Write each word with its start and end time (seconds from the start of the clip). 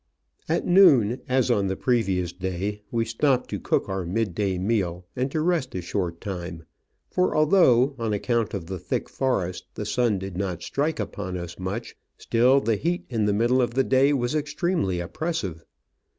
At 0.49 0.65
noon, 0.65 1.21
as 1.29 1.51
ori 1.51 1.67
the 1.67 1.75
previous 1.75 2.33
day, 2.33 2.81
we 2.89 3.05
stopped 3.05 3.51
to 3.51 3.59
cook 3.59 3.87
our 3.87 4.03
mid 4.03 4.33
day 4.33 4.57
meal 4.57 5.05
and 5.15 5.29
to 5.29 5.41
rest 5.41 5.75
a 5.75 5.81
short 5.83 6.19
time,* 6.19 6.63
for 7.11 7.35
although, 7.37 7.93
on 7.99 8.11
account 8.11 8.55
of 8.55 8.65
the 8.65 8.79
thick 8.79 9.07
forest, 9.07 9.67
the 9.75 9.85
sun 9.85 10.17
did 10.17 10.35
not 10.35 10.63
strike 10.63 10.99
upon 10.99 11.37
us 11.37 11.59
much, 11.59 11.95
still 12.17 12.59
the 12.59 12.77
heat 12.77 13.05
in 13.09 13.25
the 13.25 13.31
middle 13.31 13.61
of 13.61 13.75
the 13.75 13.83
day 13.83 14.11
was 14.11 14.33
extremely 14.33 14.99
oppressive. 14.99 15.63